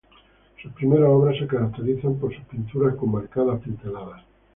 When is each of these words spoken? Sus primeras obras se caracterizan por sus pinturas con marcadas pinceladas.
Sus 0.59 0.73
primeras 0.73 1.09
obras 1.11 1.37
se 1.37 1.45
caracterizan 1.45 2.15
por 2.15 2.33
sus 2.35 2.43
pinturas 2.45 2.95
con 2.95 3.11
marcadas 3.11 3.61
pinceladas. 3.61 4.23